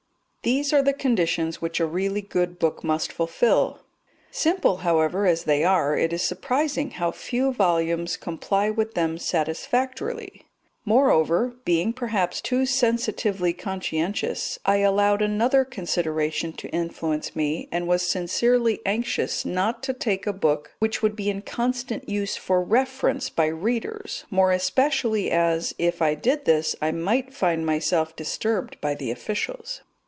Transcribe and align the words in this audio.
These 0.43 0.73
are 0.73 0.81
the 0.81 0.91
conditions 0.93 1.61
which 1.61 1.79
a 1.79 1.85
really 1.85 2.23
good 2.23 2.57
book 2.57 2.83
must 2.83 3.11
fulfil; 3.13 3.79
simple, 4.31 4.77
however, 4.77 5.27
as 5.27 5.43
they 5.43 5.63
are, 5.63 5.95
it 5.95 6.11
is 6.11 6.23
surprising 6.23 6.89
how 6.89 7.11
few 7.11 7.53
volumes 7.53 8.17
comply 8.17 8.71
with 8.71 8.95
them 8.95 9.19
satisfactorily; 9.19 10.45
moreover, 10.83 11.53
being 11.63 11.93
perhaps 11.93 12.41
too 12.41 12.65
sensitively 12.65 13.53
conscientious, 13.53 14.57
I 14.65 14.77
allowed 14.77 15.21
another 15.21 15.63
consideration 15.63 16.53
to 16.53 16.69
influence 16.69 17.35
me, 17.35 17.69
and 17.71 17.87
was 17.87 18.01
sincerely 18.09 18.81
anxious 18.83 19.45
not 19.45 19.83
to 19.83 19.93
take 19.93 20.25
a 20.25 20.33
book 20.33 20.71
which 20.79 21.03
would 21.03 21.15
be 21.15 21.29
in 21.29 21.43
constant 21.43 22.09
use 22.09 22.35
for 22.35 22.63
reference 22.63 23.29
by 23.29 23.45
readers, 23.45 24.25
more 24.31 24.51
especially 24.51 25.29
as, 25.29 25.75
if 25.77 26.01
I 26.01 26.15
did 26.15 26.45
this, 26.45 26.75
I 26.81 26.91
might 26.91 27.31
find 27.31 27.63
myself 27.63 28.15
disturbed 28.15 28.81
by 28.81 28.95
the 28.95 29.11
officials. 29.11 29.81